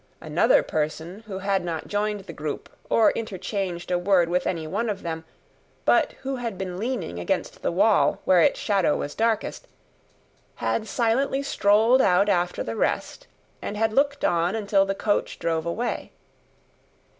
Another 0.19 0.63
person, 0.63 1.19
who 1.27 1.37
had 1.37 1.63
not 1.63 1.87
joined 1.87 2.21
the 2.21 2.33
group, 2.33 2.69
or 2.89 3.11
interchanged 3.11 3.91
a 3.91 3.99
word 3.99 4.29
with 4.29 4.47
any 4.47 4.65
one 4.65 4.89
of 4.89 5.03
them, 5.03 5.25
but 5.85 6.13
who 6.23 6.37
had 6.37 6.57
been 6.57 6.79
leaning 6.79 7.19
against 7.19 7.61
the 7.61 7.71
wall 7.71 8.19
where 8.25 8.41
its 8.41 8.59
shadow 8.59 8.97
was 8.97 9.13
darkest, 9.13 9.67
had 10.55 10.87
silently 10.87 11.43
strolled 11.43 12.01
out 12.01 12.29
after 12.29 12.63
the 12.63 12.75
rest, 12.75 13.27
and 13.61 13.77
had 13.77 13.93
looked 13.93 14.25
on 14.25 14.55
until 14.55 14.87
the 14.87 14.95
coach 14.95 15.37
drove 15.37 15.67
away. 15.67 16.11